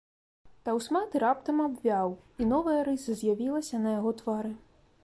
[0.69, 2.09] Таўсматы раптам абвяў,
[2.41, 4.53] і новая рыса з'явілася на яго твары.